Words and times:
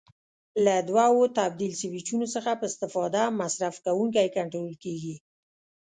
له 0.65 0.75
دوو 0.89 1.21
تبدیل 1.37 1.73
سویچونو 1.81 2.25
څخه 2.35 2.51
په 2.59 2.65
استفاده 2.71 3.21
مصرف 3.41 3.75
کوونکی 3.85 4.27
کنټرول 4.37 4.73
کېږي. 4.83 5.15